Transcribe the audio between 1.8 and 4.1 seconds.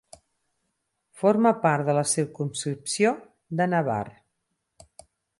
de la circumscripció d'Anabar.